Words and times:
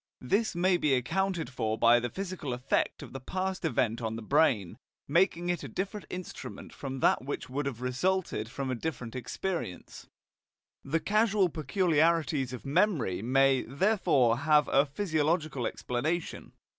This 0.21 0.55
may 0.55 0.77
be 0.77 0.95
accounted 0.95 1.47
for 1.51 1.77
by 1.77 1.99
the 1.99 2.09
physical 2.09 2.53
effect 2.53 3.03
of 3.03 3.13
the 3.13 3.19
past 3.19 3.63
event 3.63 4.01
on 4.01 4.15
the 4.15 4.23
brain, 4.23 4.79
making 5.07 5.49
it 5.49 5.63
a 5.63 5.67
different 5.67 6.07
instrument 6.09 6.73
from 6.73 7.01
that 7.01 7.23
which 7.23 7.51
would 7.51 7.67
have 7.67 7.81
resulted 7.81 8.49
from 8.49 8.71
a 8.71 8.75
different 8.75 9.15
experience. 9.15 10.07
The 10.83 10.99
causal 11.01 11.49
peculiarities 11.49 12.51
of 12.51 12.65
memory 12.65 13.21
may, 13.21 13.61
therefore, 13.61 14.37
have 14.39 14.67
a 14.69 14.87
physiological 14.87 15.67
explanation. 15.67 16.53